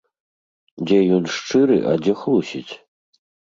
Дзе 0.85 0.97
ён 1.19 1.29
шчыры, 1.35 1.77
а 1.93 1.95
дзе 2.01 2.17
хлусіць? 2.25 2.73